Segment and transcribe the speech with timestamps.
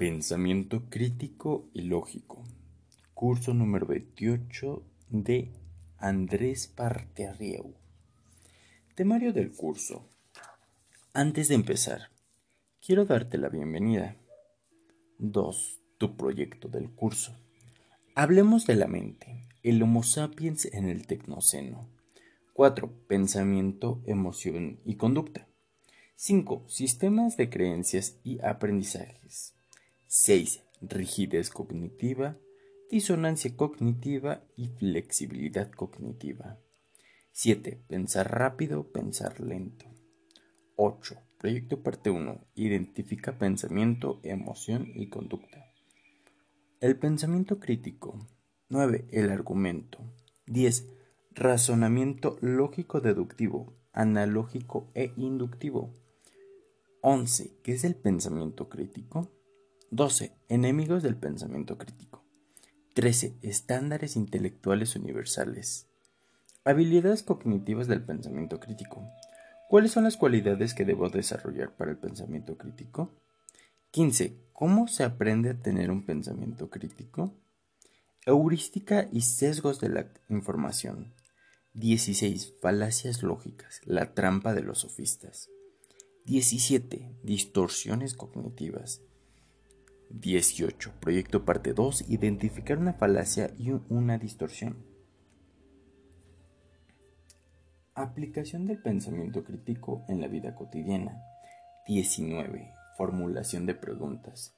[0.00, 2.42] Pensamiento crítico y lógico.
[3.12, 5.52] Curso número 28 de
[5.98, 7.74] Andrés Parterrieu.
[8.94, 10.08] Temario del curso.
[11.12, 12.08] Antes de empezar,
[12.80, 14.16] quiero darte la bienvenida.
[15.18, 15.80] 2.
[15.98, 17.36] Tu proyecto del curso.
[18.14, 21.90] Hablemos de la mente, el Homo sapiens en el Tecnoceno.
[22.54, 22.90] 4.
[23.06, 25.46] Pensamiento, emoción y conducta.
[26.16, 26.64] 5.
[26.68, 29.59] Sistemas de creencias y aprendizajes.
[30.12, 30.64] 6.
[30.80, 32.36] Rigidez cognitiva,
[32.90, 36.58] disonancia cognitiva y flexibilidad cognitiva.
[37.30, 37.84] 7.
[37.86, 39.86] Pensar rápido, pensar lento.
[40.74, 41.16] 8.
[41.38, 42.44] Proyecto parte 1.
[42.56, 45.72] Identifica pensamiento, emoción y conducta.
[46.80, 48.18] El pensamiento crítico.
[48.68, 49.06] 9.
[49.12, 50.00] El argumento.
[50.46, 50.88] 10.
[51.30, 55.94] Razonamiento lógico deductivo, analógico e inductivo.
[57.00, 57.60] 11.
[57.62, 59.30] ¿Qué es el pensamiento crítico?
[59.92, 60.32] 12.
[60.48, 62.22] Enemigos del pensamiento crítico.
[62.94, 63.34] 13.
[63.42, 65.88] Estándares intelectuales universales.
[66.64, 69.04] Habilidades cognitivas del pensamiento crítico.
[69.68, 73.10] ¿Cuáles son las cualidades que debo desarrollar para el pensamiento crítico?
[73.90, 74.36] 15.
[74.52, 77.34] ¿Cómo se aprende a tener un pensamiento crítico?
[78.26, 81.14] Heurística y sesgos de la información.
[81.74, 82.54] 16.
[82.60, 85.50] Falacias lógicas, la trampa de los sofistas.
[86.26, 87.16] 17.
[87.24, 89.02] Distorsiones cognitivas.
[90.10, 90.92] 18.
[91.00, 92.10] Proyecto parte 2.
[92.10, 94.84] Identificar una falacia y una distorsión.
[97.94, 101.22] Aplicación del pensamiento crítico en la vida cotidiana.
[101.86, 102.72] 19.
[102.96, 104.56] Formulación de preguntas.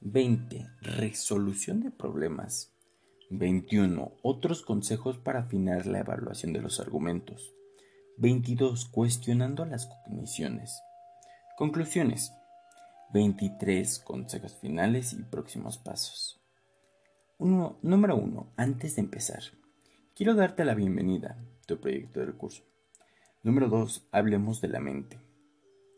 [0.00, 0.66] 20.
[0.80, 2.72] Resolución de problemas.
[3.30, 4.12] 21.
[4.22, 7.52] Otros consejos para afinar la evaluación de los argumentos.
[8.18, 8.86] 22.
[8.86, 10.80] Cuestionando las cogniciones.
[11.56, 12.32] Conclusiones.
[13.12, 14.00] 23.
[14.00, 16.42] Consejos finales y próximos pasos.
[17.38, 18.52] número 1.
[18.56, 19.42] Antes de empezar,
[20.14, 22.64] quiero darte la bienvenida a tu proyecto del curso.
[23.42, 24.08] Número 2.
[24.12, 25.18] Hablemos de la mente.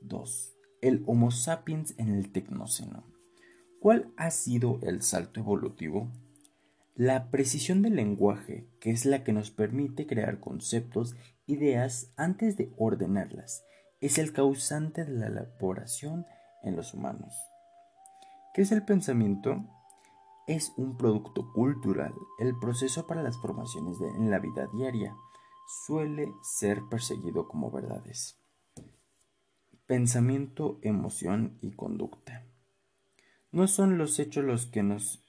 [0.03, 0.57] 2.
[0.83, 3.05] El Homo sapiens en el Tecnoceno.
[3.81, 6.13] ¿Cuál ha sido el salto evolutivo?
[6.95, 11.17] La precisión del lenguaje, que es la que nos permite crear conceptos,
[11.47, 13.65] ideas antes de ordenarlas
[14.01, 16.27] es el causante de la elaboración
[16.63, 17.35] en los humanos.
[18.55, 19.65] ¿Qué es el pensamiento?
[20.47, 22.13] Es un producto cultural.
[22.39, 25.15] El proceso para las formaciones en la vida diaria
[25.87, 28.37] suele ser perseguido como verdades.
[29.87, 32.45] Pensamiento, emoción y conducta.
[33.53, 35.25] No son los hechos los que nos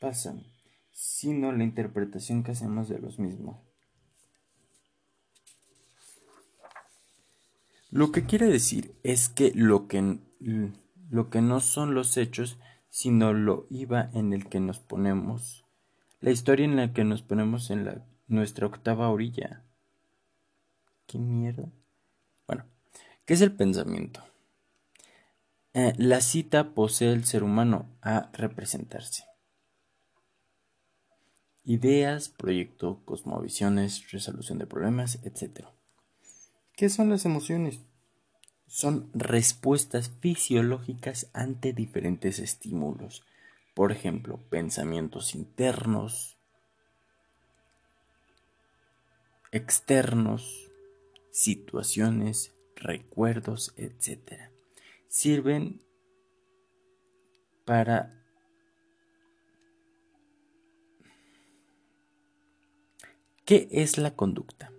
[0.00, 0.44] pasan,
[0.92, 3.65] sino la interpretación que hacemos de los mismos.
[7.96, 10.18] Lo que quiere decir es que lo que,
[11.08, 12.58] lo que no son los hechos,
[12.90, 15.64] sino lo iba en el que nos ponemos,
[16.20, 19.64] la historia en la que nos ponemos en la, nuestra octava orilla.
[21.06, 21.72] ¿Qué mierda?
[22.46, 22.66] Bueno,
[23.24, 24.22] ¿qué es el pensamiento?
[25.72, 29.24] Eh, la cita posee el ser humano a representarse.
[31.64, 35.68] Ideas, proyecto, cosmovisiones, resolución de problemas, etc.
[36.76, 37.85] ¿Qué son las emociones?
[38.66, 43.24] Son respuestas fisiológicas ante diferentes estímulos.
[43.74, 46.36] Por ejemplo, pensamientos internos,
[49.52, 50.70] externos,
[51.30, 54.50] situaciones, recuerdos, etc.
[55.08, 55.82] Sirven
[57.64, 58.16] para
[63.46, 64.72] ¿Qué es la conducta?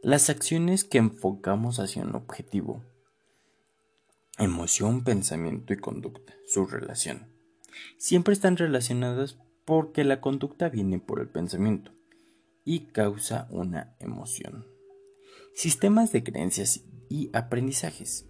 [0.00, 2.80] Las acciones que enfocamos hacia un objetivo.
[4.38, 6.34] Emoción, pensamiento y conducta.
[6.46, 7.28] Su relación.
[7.98, 11.92] Siempre están relacionadas porque la conducta viene por el pensamiento
[12.64, 14.66] y causa una emoción.
[15.54, 18.26] Sistemas de creencias y aprendizajes.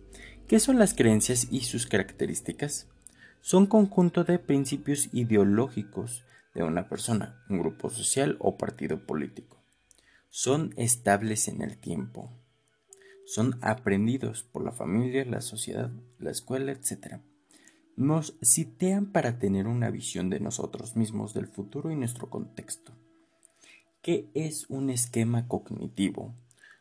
[0.46, 2.88] ¿Qué son las creencias y sus características?
[3.40, 6.24] Son conjunto de principios ideológicos
[6.54, 9.64] de una persona, un grupo social o partido político
[10.36, 12.32] son estables en el tiempo.
[13.26, 17.20] Son aprendidos por la familia, la sociedad, la escuela, etc.
[17.96, 22.92] Nos sitean para tener una visión de nosotros mismos, del futuro y nuestro contexto.
[24.02, 26.34] ¿Qué es un esquema cognitivo?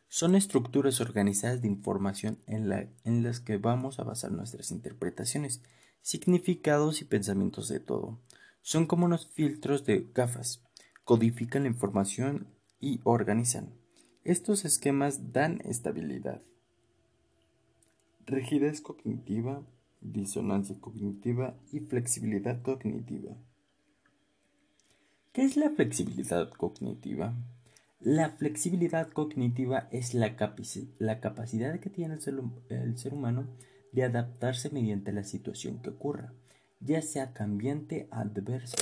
[0.08, 2.70] Son estructuras organizadas de información en,
[3.04, 5.62] en las que vamos a basar nuestras interpretaciones,
[6.02, 8.20] significados y pensamientos de todo.
[8.60, 10.62] Son como unos filtros de gafas.
[11.04, 12.46] Codifican la información
[12.78, 13.72] y organizan.
[14.24, 16.40] Estos esquemas dan estabilidad.
[18.24, 19.62] Rigidez cognitiva,
[20.00, 23.36] disonancia cognitiva y flexibilidad cognitiva.
[25.34, 27.34] ¿Qué es la flexibilidad cognitiva?
[28.00, 33.46] La flexibilidad cognitiva es la, capacidad que tiene el ser, humano
[33.92, 36.32] de adaptarse mediante la situación que ocurra,
[36.80, 38.78] ya sea cambiante o adversa.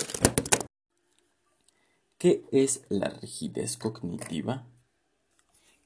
[2.17, 4.69] ¿Qué es la rigidez cognitiva?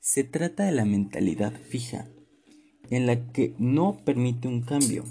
[0.07, 2.07] Se trata de la mentalidad fija,
[2.91, 5.03] en la que no permite un cambio,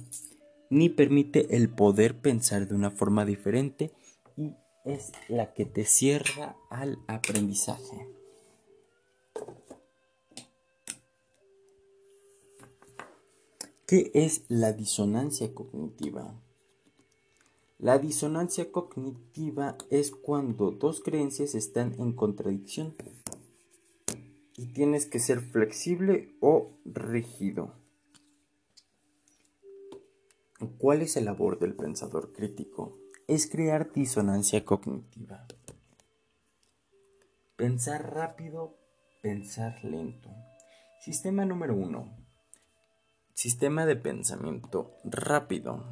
[0.69, 3.91] ni permite el poder pensar de una forma diferente
[4.37, 4.53] y
[4.85, 8.07] es la que te cierra al aprendizaje.
[13.85, 16.41] ¿Qué es la disonancia cognitiva?
[17.79, 22.95] La disonancia cognitiva es cuando dos creencias están en contradicción
[24.57, 27.73] y tienes que ser flexible o rígido.
[30.77, 32.97] ¿Cuál es el labor del pensador crítico?
[33.27, 35.45] es crear disonancia cognitiva.
[37.55, 38.77] Pensar rápido,
[39.21, 40.29] pensar lento.
[41.01, 42.15] Sistema número uno.
[43.33, 45.91] Sistema de pensamiento rápido.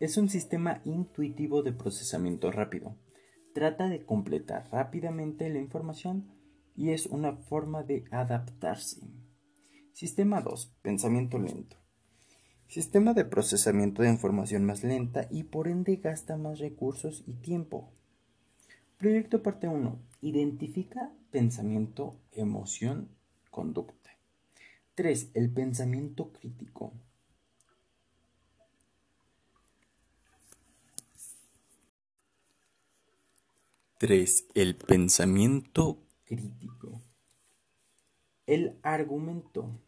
[0.00, 2.96] Es un sistema intuitivo de procesamiento rápido.
[3.54, 6.26] Trata de completar rápidamente la información
[6.74, 9.00] y es una forma de adaptarse.
[9.92, 10.74] Sistema 2.
[10.82, 11.76] Pensamiento lento.
[12.66, 17.92] Sistema de procesamiento de información más lenta y por ende gasta más recursos y tiempo.
[18.98, 20.00] Proyecto parte 1.
[20.20, 23.08] Identifica pensamiento, emoción,
[23.52, 24.10] conducta.
[24.96, 25.30] 3.
[25.34, 26.92] El pensamiento crítico.
[34.06, 35.96] Tres, el pensamiento
[36.26, 37.00] crítico.
[38.44, 39.80] El argumento.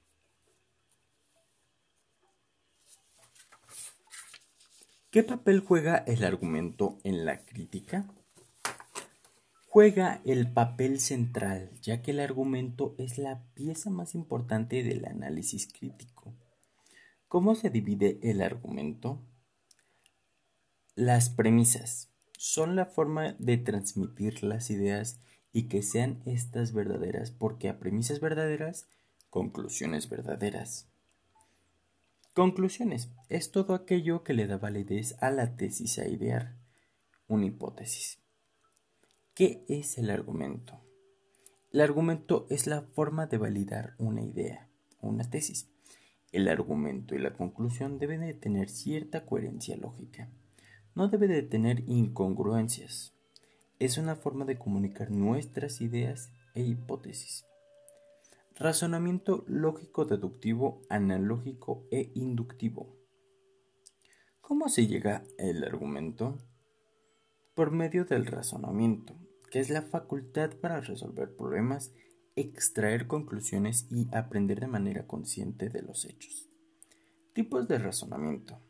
[5.10, 8.10] ¿Qué papel juega el argumento en la crítica?
[9.68, 15.70] Juega el papel central, ya que el argumento es la pieza más importante del análisis
[15.70, 16.34] crítico.
[17.28, 19.20] ¿Cómo se divide el argumento?
[20.94, 25.20] Las premisas son la forma de transmitir las ideas
[25.52, 28.88] y que sean estas verdaderas, porque a premisas verdaderas,
[29.30, 30.88] conclusiones verdaderas.
[32.34, 33.10] Conclusiones.
[33.30, 36.56] Es todo aquello que le da validez a la tesis a idear.
[37.28, 38.18] Una hipótesis.
[39.34, 40.80] ¿Qué es el argumento?
[41.72, 44.68] El argumento es la forma de validar una idea,
[45.00, 45.70] una tesis.
[46.32, 50.28] El argumento y la conclusión deben de tener cierta coherencia lógica.
[50.96, 53.12] No debe de tener incongruencias.
[53.78, 57.44] Es una forma de comunicar nuestras ideas e hipótesis.
[58.54, 62.96] Razonamiento lógico deductivo, analógico e inductivo.
[64.40, 66.38] ¿Cómo se llega al argumento?
[67.54, 69.14] Por medio del razonamiento,
[69.50, 71.93] que es la facultad para resolver problemas,
[72.37, 76.48] extraer conclusiones y aprender de manera consciente de los hechos.
[77.34, 78.65] Tipos de razonamiento.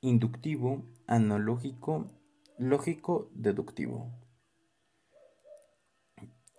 [0.00, 2.10] Inductivo, analógico,
[2.58, 4.12] lógico, deductivo.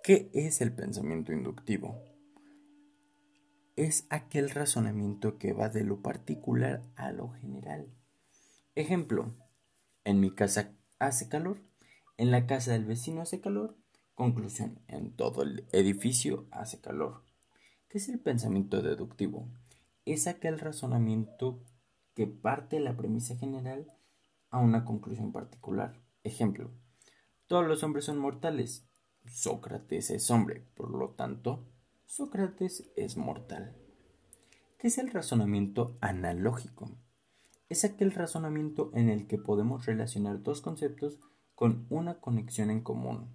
[0.04, 2.12] ¿Qué es el pensamiento inductivo?
[3.76, 7.88] es aquel razonamiento que va de lo particular a lo general.
[8.76, 9.34] Ejemplo,
[10.04, 11.62] en mi casa hace calor,
[12.18, 13.78] en la casa del vecino hace calor,
[14.14, 17.24] conclusión, en todo el edificio hace calor.
[17.90, 19.50] ¿Qué es el pensamiento deductivo?
[20.06, 21.64] Es aquel razonamiento
[22.14, 23.92] que parte la premisa general
[24.50, 26.00] a una conclusión particular.
[26.24, 26.72] Ejemplo,
[27.48, 28.88] todos los hombres son mortales.
[29.26, 31.66] Sócrates es hombre, por lo tanto,
[32.06, 33.76] Sócrates es mortal.
[34.78, 36.92] ¿Qué es el razonamiento analógico?
[37.70, 41.20] Es aquel razonamiento en el que podemos relacionar dos conceptos
[41.56, 43.30] con una conexión en común.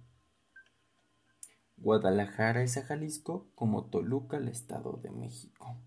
[1.77, 5.77] Guadalajara es a Jalisco como Toluca al Estado de México.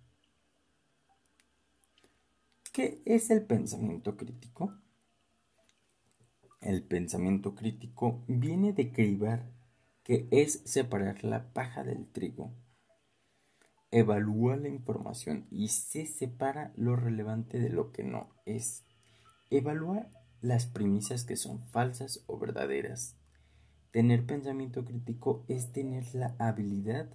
[2.80, 4.72] ¿Qué es el pensamiento crítico?
[6.62, 9.50] El pensamiento crítico viene de cribar,
[10.02, 12.54] que es separar la paja del trigo
[13.90, 18.84] evalúa la información y se separa lo relevante de lo que no es.
[19.50, 20.06] Evalúa
[20.40, 23.16] las premisas que son falsas o verdaderas.
[23.90, 27.10] Tener pensamiento crítico es tener la habilidad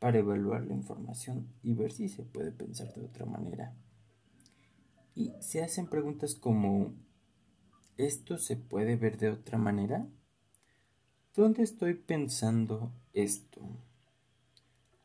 [0.00, 3.61] para evaluar la información y ver si se puede pensar de otra manera.
[5.40, 6.94] Se hacen preguntas como
[7.96, 10.06] ¿esto se puede ver de otra manera?
[11.34, 13.60] ¿Dónde estoy pensando esto?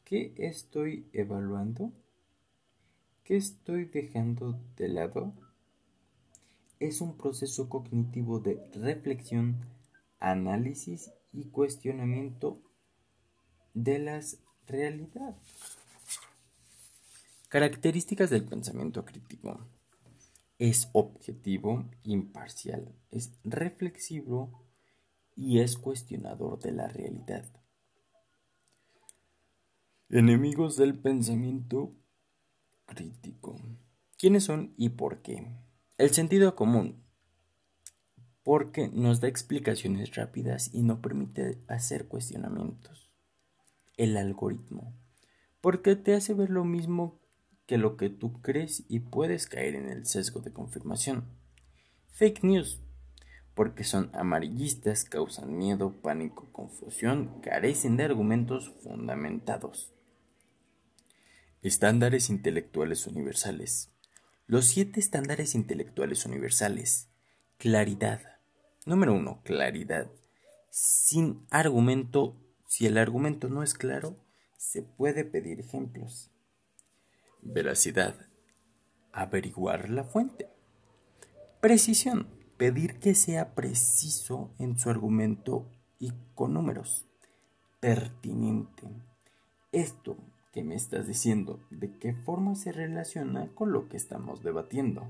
[0.04, 1.92] ¿Qué estoy evaluando?
[3.24, 5.34] ¿Qué estoy dejando de lado?
[6.80, 9.58] Es un proceso cognitivo de reflexión,
[10.20, 12.62] análisis y cuestionamiento
[13.74, 15.38] de las realidades.
[17.50, 19.60] Características del pensamiento crítico.
[20.60, 24.66] Es objetivo, imparcial, es reflexivo
[25.36, 27.46] y es cuestionador de la realidad.
[30.10, 31.94] Enemigos del pensamiento
[32.86, 33.62] crítico.
[34.18, 35.46] ¿Quiénes son y por qué?
[36.00, 37.04] El sentido común,
[38.42, 43.12] porque nos da explicaciones rápidas y no permite hacer cuestionamientos.
[43.96, 44.96] El algoritmo,
[45.62, 47.20] porque te hace ver lo mismo
[47.68, 51.26] que lo que tú crees y puedes caer en el sesgo de confirmación.
[52.14, 52.82] Fake news,
[53.54, 59.94] porque son amarillistas, causan miedo, pánico, confusión, carecen de argumentos fundamentados.
[61.62, 63.92] Estándares intelectuales universales.
[64.46, 67.10] Los siete estándares intelectuales universales.
[67.58, 68.22] Claridad.
[68.86, 70.10] Número uno, claridad.
[70.70, 74.24] Sin argumento, si el argumento no es claro,
[74.56, 76.32] se puede pedir ejemplos.
[77.50, 78.14] Veracidad.
[79.14, 80.50] Averiguar la fuente.
[81.62, 82.28] Precisión.
[82.58, 85.66] Pedir que sea preciso en su argumento
[85.98, 87.06] y con números.
[87.80, 88.84] Pertinente.
[89.72, 90.18] Esto
[90.52, 95.08] que me estás diciendo, ¿de qué forma se relaciona con lo que estamos debatiendo?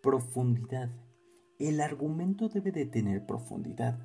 [0.00, 0.90] Profundidad.
[1.58, 3.98] El argumento debe de tener profundidad.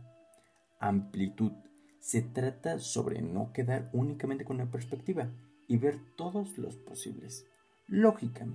[0.79, 1.51] Amplitud.
[1.99, 5.29] Se trata sobre no quedar únicamente con una perspectiva,
[5.69, 7.45] y ver todos los posibles.
[7.87, 8.45] Lógica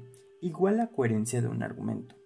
[0.43, 2.17] igual a coherencia de un argumento.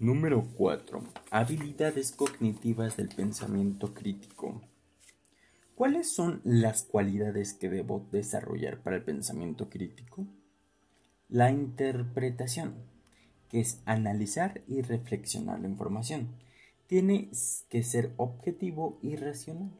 [0.00, 1.02] Número 4.
[1.30, 4.60] Habilidades cognitivas del pensamiento crítico.
[5.74, 10.26] ¿Cuáles son las cualidades que debo desarrollar para el pensamiento crítico?
[11.28, 12.74] La interpretación,
[13.48, 16.28] que es analizar y reflexionar la información.
[16.86, 17.30] Tiene
[17.68, 19.70] que ser objetivo y racional.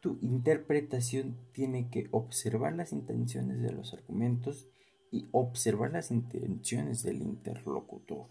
[0.00, 4.68] Tu interpretación tiene que observar las intenciones de los argumentos
[5.10, 8.26] y observar las intenciones del interlocutor.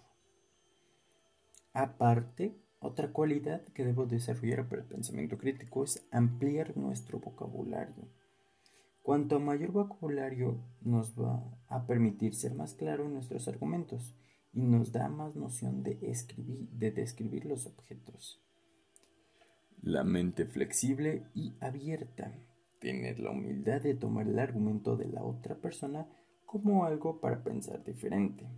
[1.73, 8.07] Aparte, otra cualidad que debo desarrollar para el pensamiento crítico es ampliar nuestro vocabulario.
[9.01, 14.15] Cuanto mayor vocabulario nos va a permitir ser más claro en nuestros argumentos
[14.57, 18.41] y nos da más noción de escribir, de describir los objetos.
[19.83, 22.33] La mente flexible y abierta.
[22.79, 26.09] Tener la humildad de tomar el argumento de la otra persona
[26.47, 28.49] como algo para pensar diferente.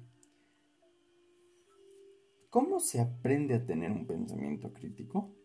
[2.50, 5.36] ¿Cómo se aprende a tener un pensamiento crítico?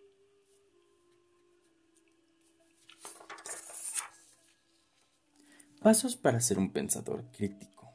[5.82, 7.93] Pasos para ser un pensador crítico.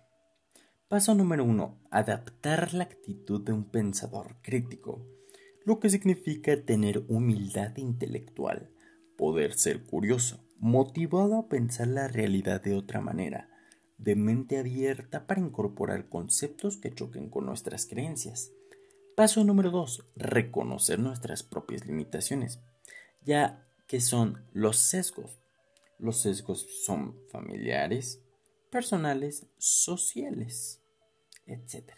[0.90, 1.80] Paso número uno.
[1.92, 5.06] Adaptar la actitud de un pensador crítico
[5.70, 8.72] lo que significa tener humildad intelectual,
[9.16, 13.52] poder ser curioso, motivado a pensar la realidad de otra manera,
[14.00, 18.52] de mente abierta para incorporar conceptos que choquen con nuestras creencias.
[19.16, 20.06] Paso número 2.
[20.16, 22.62] Reconocer nuestras propias limitaciones,
[23.22, 25.40] ya que son los sesgos.
[26.00, 28.24] Los sesgos son familiares,
[28.72, 30.79] personales, sociales,
[31.54, 31.92] etc.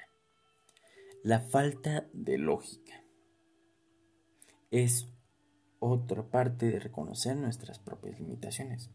[1.24, 3.03] La falta de lógica
[4.72, 5.08] es
[5.79, 8.89] otra parte de reconocer nuestras propias limitaciones.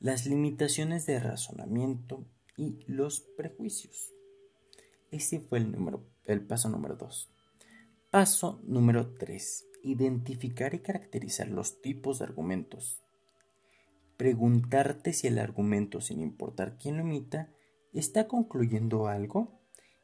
[0.00, 2.24] Las limitaciones de razonamiento
[2.56, 4.12] y los prejuicios.
[5.10, 7.30] Ese fue el, número, el paso número 2.
[8.10, 9.66] Paso número 3.
[9.82, 13.02] Identificar y caracterizar los tipos de argumentos.
[14.16, 17.50] Preguntarte si el argumento, sin importar quién lo emita,
[17.92, 19.59] está concluyendo algo,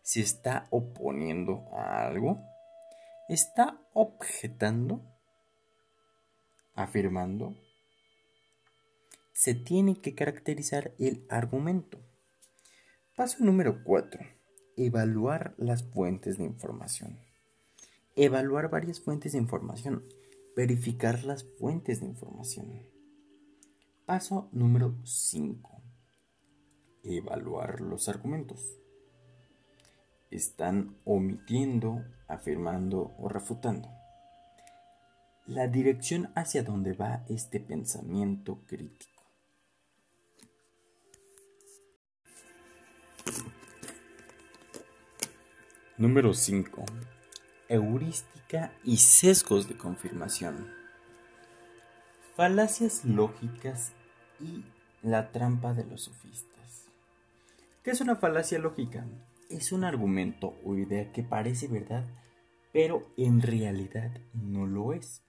[0.07, 2.41] si está oponiendo a algo
[3.29, 5.03] está objetando,
[6.75, 7.57] afirmando,
[9.33, 11.99] se tiene que caracterizar el argumento.
[13.17, 14.21] Paso número 4.
[14.77, 17.19] Evaluar las fuentes de información.
[18.15, 20.05] Evaluar varias fuentes de información.
[20.55, 22.87] Verificar las fuentes de información.
[24.05, 25.83] Paso número 5.
[27.03, 28.86] Evaluar los argumentos
[30.37, 33.89] están omitiendo, afirmando o refutando.
[35.47, 39.23] La dirección hacia donde va este pensamiento crítico.
[45.97, 46.85] Número 5.
[47.69, 50.71] Heurística y sesgos de confirmación.
[52.35, 53.93] Falacias lógicas
[54.39, 54.65] y
[55.03, 56.85] la trampa de los sofistas.
[57.83, 59.07] ¿Qué es una falacia lógica?
[59.49, 62.05] Es un argumento o idea que parece verdad,
[62.73, 65.23] pero en realidad no lo es.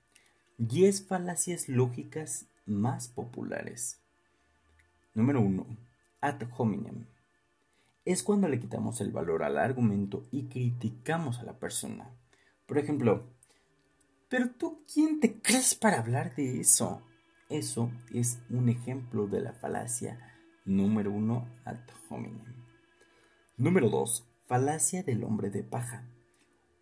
[0.58, 4.02] Y falacias lógicas más populares.
[5.14, 5.66] Número 1.
[6.22, 7.06] Ad hominem.
[8.06, 12.10] Es cuando le quitamos el valor al argumento y criticamos a la persona.
[12.66, 13.28] Por ejemplo,
[14.30, 17.04] ¿pero tú quién te crees para hablar de eso?
[17.50, 20.20] Eso es un ejemplo de la falacia
[20.66, 22.57] número 1 ad hominem.
[23.60, 24.24] Número 2.
[24.46, 26.08] Falacia del hombre de paja.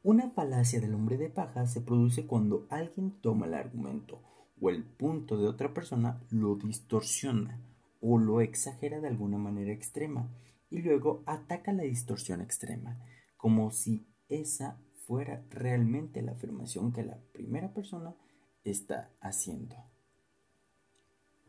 [0.03, 4.21] Una falacia del hombre de paja se produce cuando alguien toma el argumento
[4.59, 7.61] o el punto de otra persona, lo distorsiona
[8.01, 10.29] o lo exagera de alguna manera extrema
[10.69, 12.99] y luego ataca la distorsión extrema,
[13.37, 14.77] como si esa
[15.07, 18.17] fuera realmente la afirmación que la primera persona
[18.65, 19.77] está haciendo.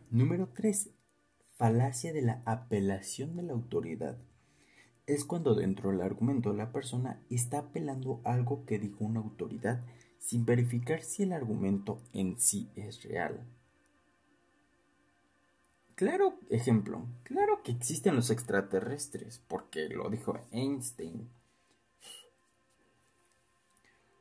[0.09, 0.91] Número 3.
[1.57, 4.19] Falacia de la apelación de la autoridad.
[5.07, 9.81] Es cuando dentro del argumento la persona está apelando algo que dijo una autoridad
[10.19, 13.41] sin verificar si el argumento en sí es real.
[15.95, 21.31] Claro, ejemplo, claro que existen los extraterrestres, porque lo dijo Einstein.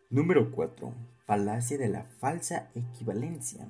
[0.10, 0.94] Número 4.
[1.26, 3.68] Falacia de la falsa equivalencia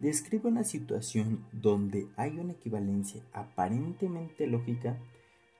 [0.00, 4.98] describe una situación donde hay una equivalencia aparentemente lógica,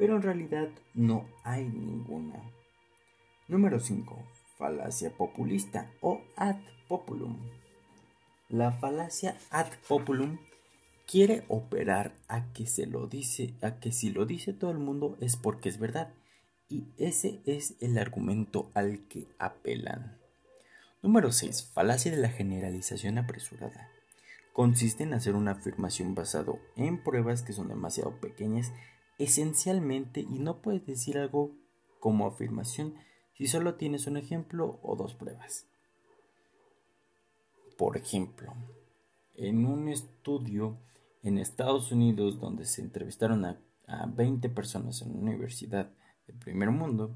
[0.00, 2.42] pero en realidad no hay ninguna.
[3.48, 4.16] Número 5.
[4.56, 6.56] Falacia populista o ad
[6.88, 7.36] populum.
[8.48, 10.38] La falacia ad populum
[11.06, 15.18] quiere operar a que se lo dice, a que si lo dice todo el mundo
[15.20, 16.08] es porque es verdad.
[16.70, 20.16] Y ese es el argumento al que apelan.
[21.02, 21.72] Número 6.
[21.74, 23.90] Falacia de la generalización apresurada
[24.54, 28.72] consiste en hacer una afirmación basado en pruebas que son demasiado pequeñas
[29.20, 31.52] esencialmente y no puedes decir algo
[32.00, 32.94] como afirmación
[33.36, 35.66] si solo tienes un ejemplo o dos pruebas.
[37.76, 38.54] Por ejemplo,
[39.34, 40.78] en un estudio
[41.22, 45.90] en Estados Unidos donde se entrevistaron a, a 20 personas en una universidad
[46.26, 47.14] del primer mundo,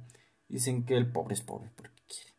[0.49, 2.35] dicen que el pobre es pobre porque quiere.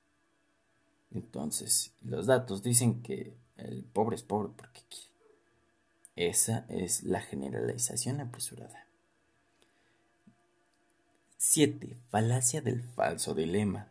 [1.12, 5.10] Entonces, los datos dicen que el pobre es pobre porque quiere.
[6.16, 8.85] Esa es la generalización apresurada.
[11.56, 11.96] 7.
[12.10, 13.90] Falacia del falso dilema.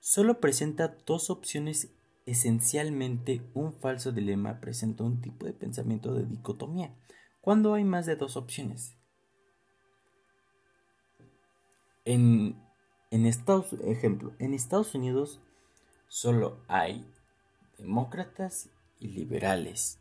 [0.00, 1.94] Solo presenta dos opciones.
[2.26, 6.94] Esencialmente, un falso dilema presenta un tipo de pensamiento de dicotomía,
[7.40, 8.98] cuando hay más de dos opciones.
[12.04, 12.62] En,
[13.10, 15.40] en Estados, ejemplo, en Estados Unidos
[16.06, 17.10] solo hay
[17.78, 19.98] demócratas y liberales.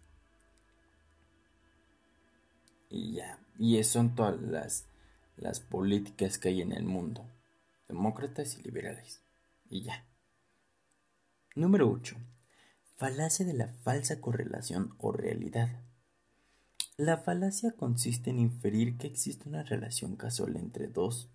[2.89, 4.88] Y ya, y son todas las,
[5.39, 7.25] las políticas que hay en el mundo.
[7.87, 9.21] Demócratas y liberales.
[9.69, 10.05] Y ya.
[11.55, 12.15] Número 8.
[12.97, 15.81] Falacia de la falsa correlación o realidad.
[16.97, 21.29] La falacia consiste en inferir que existe una relación casual entre dos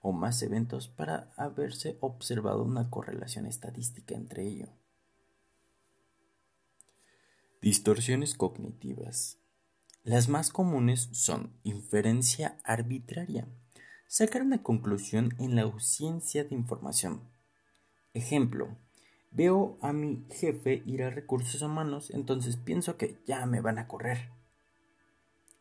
[0.00, 4.68] o más eventos para haberse observado una correlación estadística entre ellos.
[7.62, 9.38] Distorsiones cognitivas.
[10.06, 13.48] Las más comunes son inferencia arbitraria,
[14.06, 17.22] sacar una conclusión en la ausencia de información.
[18.14, 18.68] Ejemplo,
[19.32, 23.88] veo a mi jefe ir a recursos humanos, entonces pienso que ya me van a
[23.88, 24.30] correr.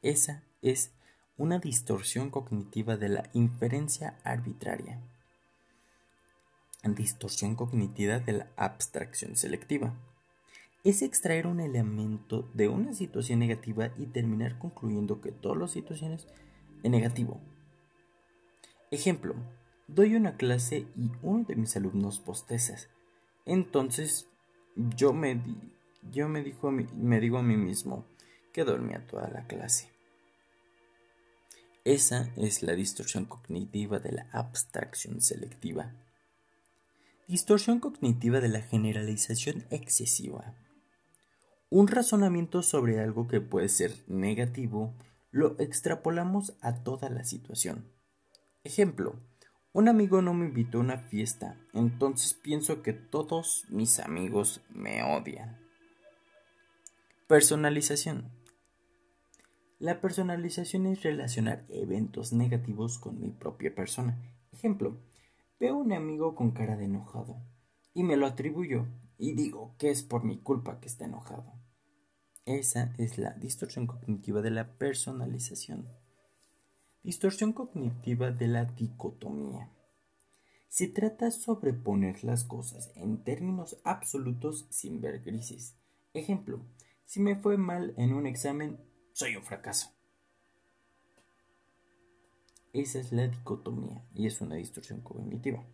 [0.04, 0.92] Esa es
[1.38, 5.02] una distorsión cognitiva de la inferencia arbitraria.
[6.84, 9.96] Distorsión cognitiva de la abstracción selectiva
[10.86, 16.28] es extraer un elemento de una situación negativa y terminar concluyendo que todas las situaciones
[16.84, 17.42] es negativo.
[18.92, 19.36] Ejemplo,
[19.88, 22.88] doy una clase y uno de mis alumnos postezas.
[23.46, 24.30] Entonces
[24.76, 25.42] yo me,
[26.12, 28.06] yo me, dijo me digo a mí mismo
[28.54, 29.90] que dormía toda la clase.
[31.84, 35.94] Esa es la distorsión cognitiva de la abstracción selectiva.
[37.28, 40.54] Distorsión cognitiva de la generalización excesiva.
[41.76, 44.94] Un razonamiento sobre algo que puede ser negativo
[45.30, 47.92] lo extrapolamos a toda la situación.
[48.64, 49.20] Ejemplo,
[49.74, 55.04] un amigo no me invitó a una fiesta, entonces pienso que todos mis amigos me
[55.04, 55.60] odian.
[57.28, 58.32] Personalización.
[59.78, 64.18] La personalización es relacionar eventos negativos con mi propia persona.
[64.54, 64.98] Ejemplo,
[65.60, 67.36] veo a un amigo con cara de enojado
[67.94, 71.65] y me lo atribuyo y digo que es por mi culpa que está enojado.
[72.46, 75.90] Esa es la distorsión cognitiva de la personalización.
[77.02, 79.72] Distorsión cognitiva de la dicotomía.
[80.68, 85.76] Se trata sobre poner las cosas en términos absolutos sin ver grises.
[86.14, 86.62] Ejemplo,
[87.06, 88.80] si me fue mal en un examen,
[89.12, 89.90] soy un fracaso.
[92.74, 95.66] Esa es la dicotomía y es una distorsión cognitiva.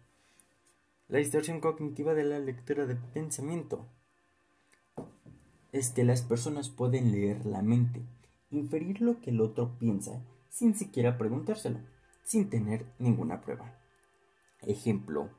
[1.09, 3.89] La distorsión cognitiva de la lectura de pensamiento
[5.71, 8.01] es que las personas pueden leer la mente,
[8.49, 11.79] inferir lo que el otro piensa sin siquiera preguntárselo,
[12.23, 13.73] sin tener ninguna prueba.
[14.61, 15.29] Ejemplo,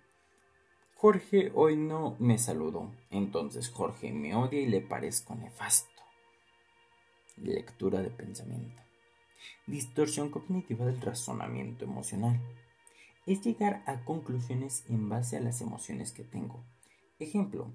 [0.96, 5.90] Jorge hoy no me saludó, entonces Jorge me odia y le parezco nefasto.
[7.36, 8.80] Lectura de pensamiento.
[9.66, 12.40] Distorsión cognitiva del razonamiento emocional.
[13.26, 16.64] Es llegar a conclusiones en base a las emociones que tengo.
[17.18, 17.72] Ejemplo,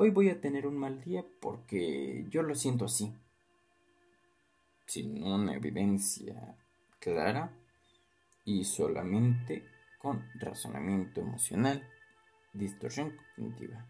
[0.00, 3.12] hoy voy a tener un mal día porque yo lo siento así.
[4.86, 6.56] Sin una evidencia
[7.00, 7.50] clara
[8.44, 9.66] y solamente
[9.98, 11.86] con razonamiento emocional.
[12.52, 13.86] Distorsión cognitiva.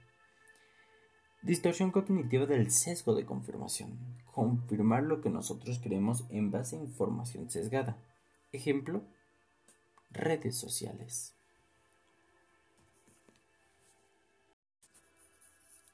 [1.43, 3.99] Distorsión cognitiva del sesgo de confirmación.
[4.33, 7.99] Confirmar lo que nosotros creemos en base a información sesgada.
[8.51, 9.03] Ejemplo,
[10.11, 11.38] redes sociales.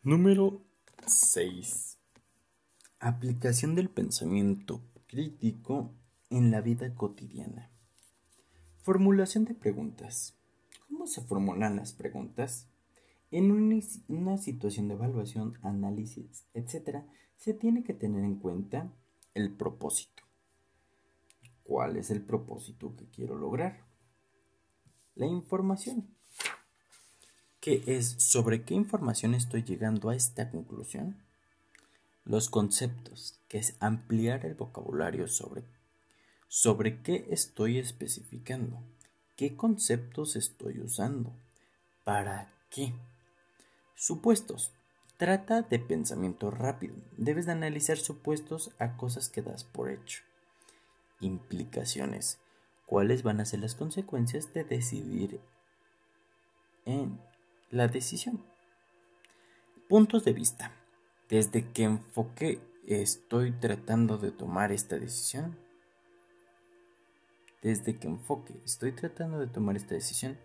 [0.07, 0.61] Número
[1.07, 1.99] 6.
[3.01, 5.95] Aplicación del pensamiento crítico
[6.29, 7.71] en la vida cotidiana.
[8.83, 10.37] Formulación de preguntas.
[10.91, 12.69] ¿Cómo se formulan las preguntas?
[13.31, 16.99] En una situación de evaluación, análisis, etc.,
[17.39, 18.93] se tiene que tener en cuenta
[19.33, 20.23] el propósito.
[21.63, 23.87] ¿Cuál es el propósito que quiero lograr?
[25.15, 26.14] La información.
[27.65, 31.17] ¿Qué es sobre qué información estoy llegando a esta conclusión?
[32.27, 35.65] Los conceptos, que es ampliar el vocabulario sobre,
[36.47, 38.83] sobre qué estoy especificando,
[39.35, 41.33] qué conceptos estoy usando,
[42.05, 42.93] para qué.
[43.95, 44.75] Supuestos.
[45.17, 46.97] Trata de pensamiento rápido.
[47.17, 50.21] Debes de analizar supuestos a cosas que das por hecho.
[51.19, 52.41] Implicaciones.
[52.85, 55.41] ¿Cuáles van a ser las consecuencias de decidir
[56.85, 57.19] en
[57.75, 58.45] la decisión?
[59.89, 60.73] Puntos de vista.
[61.29, 65.59] ¿Desde qué enfoque estoy tratando de tomar esta decisión?
[67.63, 70.39] ¿Desde qué enfoque estoy tratando de tomar esta decisión?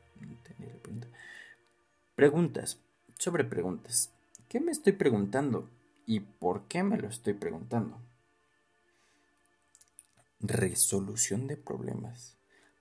[2.16, 2.80] Preguntas
[3.18, 4.12] sobre preguntas.
[4.48, 5.70] ¿Qué me estoy preguntando?
[6.08, 8.02] ¿Y por qué me lo estoy preguntando?
[10.40, 12.38] Resolución de problemas.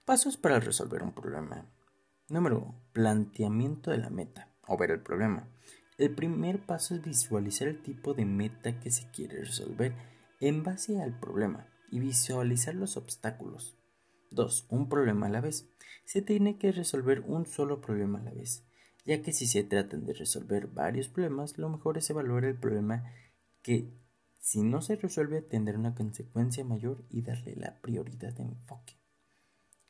[0.06, 1.66] Pasos para resolver un problema.
[2.28, 2.74] Número 1.
[2.92, 5.48] Planteamiento de la meta o ver el problema.
[5.96, 9.94] El primer paso es visualizar el tipo de meta que se quiere resolver
[10.40, 13.76] en base al problema y visualizar los obstáculos.
[14.30, 14.66] 2.
[14.68, 15.68] Un problema a la vez.
[16.04, 18.64] Se tiene que resolver un solo problema a la vez
[19.08, 23.10] ya que si se tratan de resolver varios problemas, lo mejor es evaluar el problema
[23.62, 23.90] que
[24.38, 28.98] si no se resuelve tendrá una consecuencia mayor y darle la prioridad de enfoque.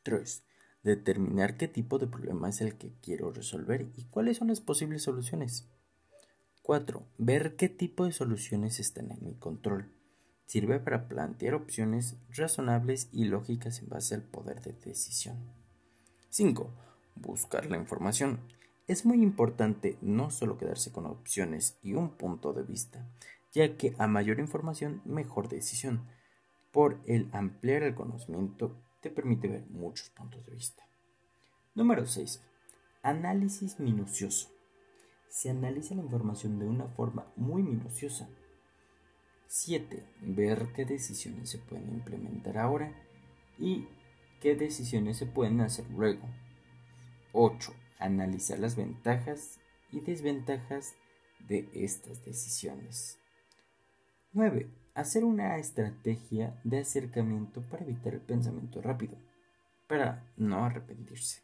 [0.04, 0.44] 3.
[0.82, 5.02] Determinar qué tipo de problema es el que quiero resolver y cuáles son las posibles
[5.02, 5.68] soluciones.
[6.62, 7.06] 4.
[7.18, 9.92] Ver qué tipo de soluciones están en mi control.
[10.46, 15.36] Sirve para plantear opciones razonables y lógicas en base al poder de decisión.
[16.30, 16.70] 5.
[17.16, 18.40] Buscar la información.
[18.86, 23.06] Es muy importante no solo quedarse con opciones y un punto de vista,
[23.52, 26.06] ya que a mayor información, mejor decisión.
[26.70, 30.84] Por el ampliar el conocimiento te permite ver muchos puntos de vista.
[31.74, 32.42] Número 6.
[33.02, 34.50] Análisis minucioso.
[35.28, 38.28] Se analiza la información de una forma muy minuciosa.
[39.46, 40.04] 7.
[40.22, 42.92] Ver qué decisiones se pueden implementar ahora
[43.58, 43.86] y
[44.40, 46.28] qué decisiones se pueden hacer luego.
[47.32, 49.58] 8 analizar las ventajas
[49.90, 50.94] y desventajas
[51.40, 53.18] de estas decisiones.
[54.32, 54.68] 9.
[54.98, 59.16] Hacer una estrategia de acercamiento para evitar el pensamiento rápido,
[59.86, 61.40] para no arrepentirse.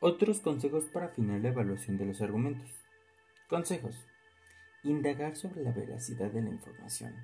[0.00, 2.70] Otros consejos para afinar la evaluación de los argumentos.
[3.50, 3.94] Consejos.
[4.82, 7.14] Indagar sobre la veracidad de la información.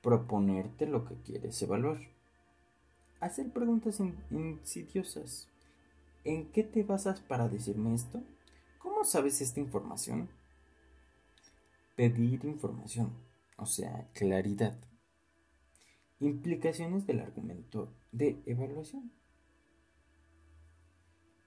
[0.00, 2.00] Proponerte lo que quieres evaluar.
[3.20, 4.00] Hacer preguntas
[4.30, 5.46] insidiosas.
[6.24, 8.22] ¿En qué te basas para decirme esto?
[8.78, 10.30] ¿Cómo sabes esta información?
[11.94, 13.12] Pedir información,
[13.56, 14.78] o sea, claridad.
[16.20, 19.12] Implicaciones del argumento de evaluación.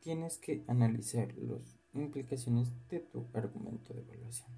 [0.01, 4.49] Tienes que analizar las implicaciones de tu argumento de evaluación.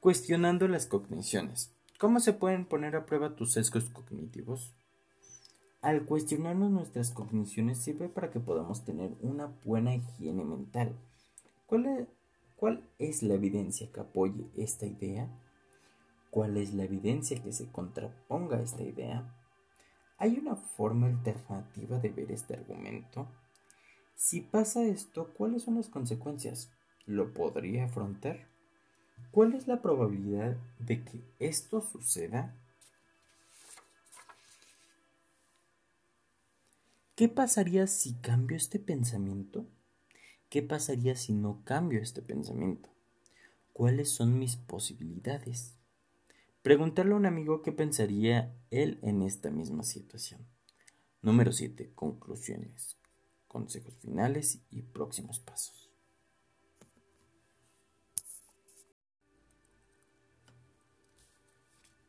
[0.00, 1.74] Cuestionando las cogniciones.
[1.98, 4.74] ¿Cómo se pueden poner a prueba tus sesgos cognitivos?
[5.80, 10.94] Al cuestionarnos nuestras cogniciones sirve para que podamos tener una buena higiene mental.
[11.66, 12.08] ¿Cuál es,
[12.58, 15.30] ¿Cuál es la evidencia que apoye esta idea?
[16.32, 19.32] ¿Cuál es la evidencia que se contraponga a esta idea?
[20.18, 23.28] ¿Hay una forma alternativa de ver este argumento?
[24.16, 26.72] Si pasa esto, ¿cuáles son las consecuencias?
[27.06, 28.48] ¿Lo podría afrontar?
[29.30, 32.56] ¿Cuál es la probabilidad de que esto suceda?
[37.14, 39.64] ¿Qué pasaría si cambio este pensamiento?
[40.48, 42.88] ¿Qué pasaría si no cambio este pensamiento?
[43.74, 45.76] ¿Cuáles son mis posibilidades?
[46.62, 50.46] Preguntarle a un amigo qué pensaría él en esta misma situación.
[51.20, 51.92] Número 7.
[51.94, 52.96] Conclusiones,
[53.46, 55.90] consejos finales y próximos pasos.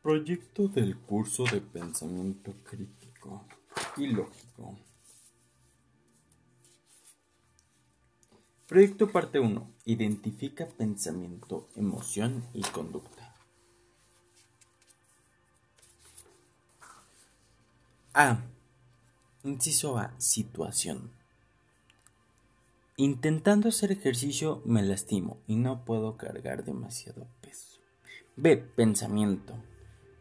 [0.00, 3.44] Proyecto del curso de pensamiento crítico
[3.98, 4.78] y lógico.
[8.70, 9.68] Proyecto parte 1.
[9.84, 13.34] Identifica pensamiento, emoción y conducta.
[18.14, 18.42] A.
[19.42, 20.14] Inciso A.
[20.18, 21.10] Situación.
[22.96, 27.80] Intentando hacer ejercicio me lastimo y no puedo cargar demasiado peso.
[28.36, 28.56] B.
[28.56, 29.60] Pensamiento.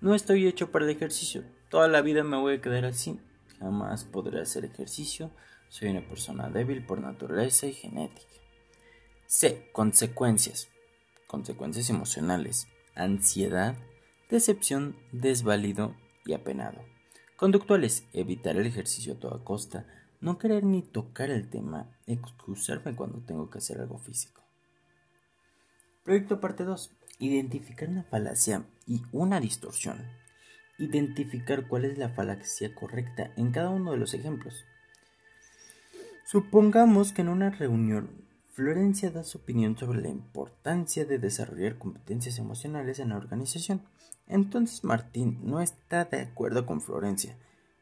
[0.01, 1.43] No estoy hecho para el ejercicio.
[1.69, 3.19] Toda la vida me voy a quedar así.
[3.59, 5.29] Jamás podré hacer ejercicio.
[5.67, 8.38] Soy una persona débil por naturaleza y genética.
[9.31, 9.69] C.
[9.73, 10.69] Consecuencias.
[11.27, 12.67] Consecuencias emocionales.
[12.95, 13.75] Ansiedad,
[14.27, 16.83] decepción, desvalido y apenado.
[17.37, 18.05] Conductuales.
[18.11, 19.85] Evitar el ejercicio a toda costa.
[20.19, 21.95] No querer ni tocar el tema.
[22.07, 24.41] Excusarme cuando tengo que hacer algo físico.
[26.03, 26.91] Proyecto parte 2.
[27.19, 30.07] Identificar una falacia y una distorsión.
[30.79, 34.65] Identificar cuál es la falacia correcta en cada uno de los ejemplos.
[36.25, 38.27] Supongamos que en una reunión
[38.59, 43.81] Florencia da su opinión sobre la importancia de desarrollar competencias emocionales en la organización.
[44.27, 47.37] Entonces Martín no está de acuerdo con Florencia,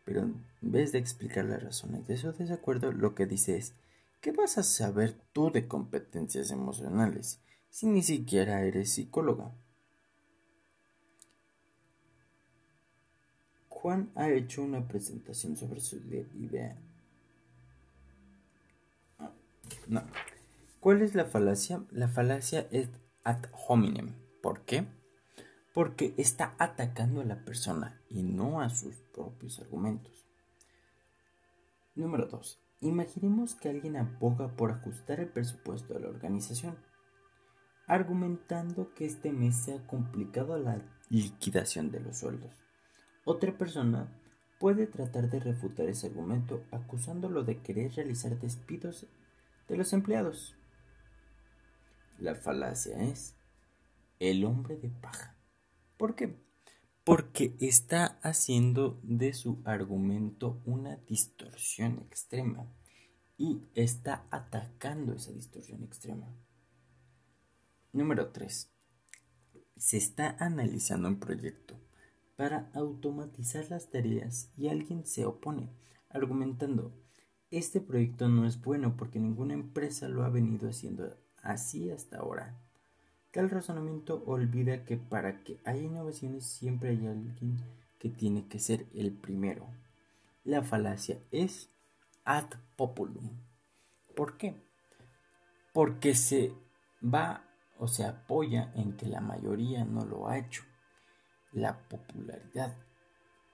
[0.05, 3.73] pero en vez de explicar las razones de su desacuerdo, lo que dice es,
[4.21, 7.39] ¿qué vas a saber tú de competencias emocionales
[7.71, 9.51] si ni siquiera eres psicóloga?
[13.67, 16.77] Juan ha hecho una presentación sobre su idea.
[19.17, 19.31] Ah,
[19.87, 20.03] no.
[20.87, 21.83] ¿Cuál es la falacia?
[21.91, 22.87] La falacia es
[23.25, 24.13] ad hominem.
[24.41, 24.87] ¿Por qué?
[25.73, 30.25] Porque está atacando a la persona y no a sus propios argumentos.
[31.93, 32.61] Número 2.
[32.79, 36.77] Imaginemos que alguien aboga por ajustar el presupuesto de la organización,
[37.85, 42.63] argumentando que este mes se ha complicado la liquidación de los sueldos.
[43.25, 44.07] Otra persona
[44.57, 49.05] puede tratar de refutar ese argumento acusándolo de querer realizar despidos
[49.67, 50.56] de los empleados.
[52.19, 53.35] La falacia es
[54.19, 55.35] el hombre de paja.
[55.97, 56.35] ¿Por qué?
[57.03, 62.67] Porque está haciendo de su argumento una distorsión extrema
[63.37, 66.27] y está atacando esa distorsión extrema.
[67.93, 68.71] Número 3.
[69.77, 71.79] Se está analizando un proyecto
[72.35, 75.69] para automatizar las tareas y alguien se opone,
[76.09, 76.93] argumentando,
[77.51, 81.15] este proyecto no es bueno porque ninguna empresa lo ha venido haciendo
[81.47, 82.55] así hasta ahora.
[83.31, 87.57] Tal razonamiento olvida que para que haya innovaciones siempre hay alguien
[87.99, 89.67] que tiene que ser el primero.
[90.43, 91.69] La falacia es
[92.25, 93.29] ad populum.
[94.15, 94.55] ¿Por qué?
[95.73, 96.53] Porque se
[97.03, 97.43] va
[97.79, 100.63] o se apoya en que la mayoría no lo ha hecho.
[101.51, 102.75] La popularidad.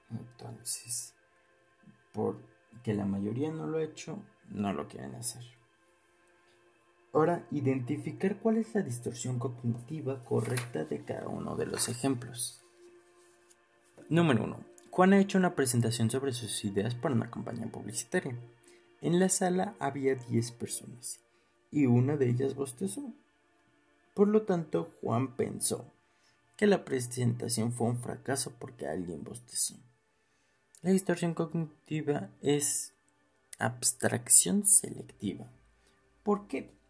[0.09, 1.13] Entonces,
[2.11, 5.52] porque la mayoría no lo ha hecho, no lo quieren hacer.
[7.13, 12.59] Ahora, identificar cuál es la distorsión cognitiva correcta de cada uno de los ejemplos.
[14.09, 14.65] Número 1.
[14.89, 18.35] Juan ha hecho una presentación sobre sus ideas para una campaña publicitaria.
[19.01, 21.19] En la sala había 10 personas
[21.69, 23.13] y una de ellas bostezó.
[24.15, 25.93] Por lo tanto, Juan pensó
[26.57, 29.75] que la presentación fue un fracaso porque alguien bostezó.
[30.81, 32.93] La distorsión cognitiva es
[33.59, 35.45] abstracción selectiva.
[36.23, 36.82] ¿Por qué?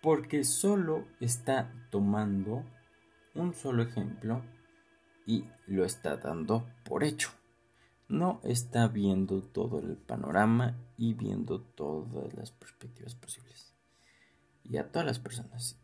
[0.00, 2.64] Porque solo está tomando
[3.34, 4.42] un solo ejemplo
[5.26, 7.30] y lo está dando por hecho.
[8.08, 13.74] No está viendo todo el panorama y viendo todas las perspectivas posibles.
[14.64, 15.78] Y a todas las personas.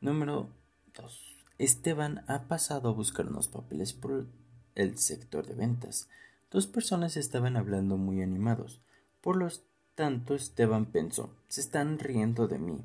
[0.00, 0.48] Número
[0.94, 1.46] 2.
[1.58, 4.26] Esteban ha pasado a buscar unos papeles por
[4.74, 6.08] el sector de ventas.
[6.50, 8.80] Dos personas estaban hablando muy animados.
[9.20, 9.46] Por lo
[9.94, 12.84] tanto, Esteban pensó, se están riendo de mí.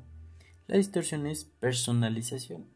[0.66, 2.66] La distorsión es personalización.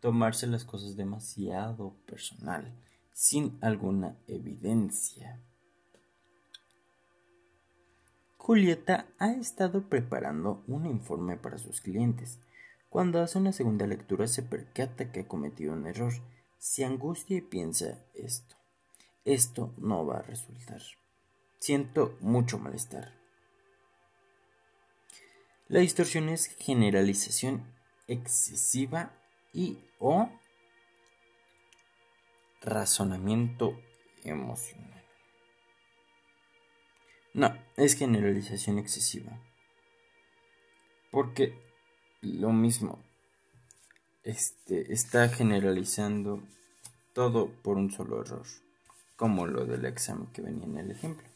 [0.00, 2.74] Tomarse las cosas demasiado personal,
[3.12, 5.40] sin alguna evidencia.
[8.36, 12.40] Julieta ha estado preparando un informe para sus clientes.
[12.90, 16.12] Cuando hace una segunda lectura se percata que ha cometido un error.
[16.58, 18.56] Se angustia y piensa esto.
[19.24, 20.82] Esto no va a resultar.
[21.58, 23.23] Siento mucho malestar.
[25.68, 27.64] La distorsión es generalización
[28.06, 29.12] excesiva
[29.52, 30.28] y o
[32.60, 33.80] razonamiento
[34.24, 35.04] emocional.
[37.32, 39.38] No, es generalización excesiva.
[41.10, 41.58] Porque
[42.20, 43.02] lo mismo,
[44.22, 46.42] este, está generalizando
[47.12, 48.46] todo por un solo error,
[49.16, 51.33] como lo del examen que venía en el ejemplo.